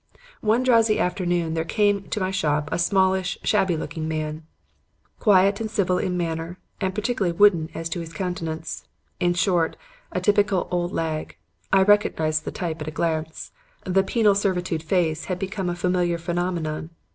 "One 0.41 0.63
drowsy 0.63 0.99
afternoon 0.99 1.53
there 1.53 1.63
came 1.63 2.09
to 2.09 2.19
my 2.19 2.31
shop 2.31 2.69
a 2.71 2.79
smallish, 2.79 3.37
shabby 3.43 3.77
looking 3.77 4.07
man, 4.07 4.47
quiet 5.19 5.61
and 5.61 5.69
civil 5.69 5.99
in 5.99 6.17
manner 6.17 6.57
and 6.81 6.95
peculiarly 6.95 7.33
wooden 7.37 7.69
as 7.75 7.87
to 7.89 7.99
his 7.99 8.11
countenance; 8.11 8.85
in 9.19 9.35
short, 9.35 9.75
a 10.11 10.19
typical 10.19 10.67
'old 10.71 10.91
lag.' 10.91 11.35
I 11.71 11.83
recognized 11.83 12.45
the 12.45 12.51
type 12.51 12.81
at 12.81 12.87
a 12.87 12.89
glance; 12.89 13.51
the 13.83 14.01
'penal 14.01 14.33
servitude 14.33 14.81
face' 14.81 15.25
had 15.25 15.37
become 15.37 15.69
a 15.69 15.75
familiar 15.75 16.17
phenomenon. 16.17 16.89